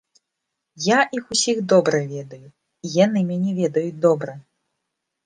Я 0.85 0.99
іх 1.17 1.27
усіх 1.35 1.57
добра 1.73 1.99
ведаю, 2.13 2.47
і 2.89 2.91
яны 3.05 3.19
мяне 3.29 3.51
ведаюць 3.61 4.01
добра. 4.07 4.33